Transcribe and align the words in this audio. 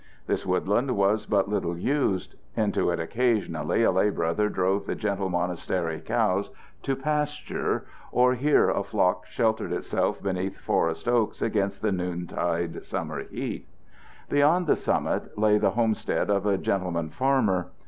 This 0.25 0.47
woodland 0.47 0.95
was 0.97 1.27
but 1.27 1.47
little 1.47 1.77
used. 1.77 2.33
Into 2.57 2.89
it 2.89 2.99
occasionally 2.99 3.83
a 3.83 3.91
lay 3.91 4.09
brother 4.09 4.49
drove 4.49 4.87
the 4.87 4.95
gentle 4.95 5.29
monastery 5.29 5.99
cows 6.01 6.49
to 6.81 6.95
pasture, 6.95 7.85
or 8.11 8.33
here 8.33 8.67
a 8.71 8.81
flock 8.83 9.27
sheltered 9.27 9.71
itself 9.71 10.19
beneath 10.19 10.57
forest 10.57 11.07
oaks 11.07 11.39
against 11.39 11.83
the 11.83 11.91
noontide 11.91 12.83
summer 12.83 13.21
heat. 13.25 13.67
Beyond 14.27 14.65
the 14.65 14.75
summit 14.75 15.37
lay 15.37 15.59
the 15.59 15.69
homestead 15.69 16.31
of 16.31 16.47
a 16.47 16.57
gentleman 16.57 17.11
farmer. 17.11 17.67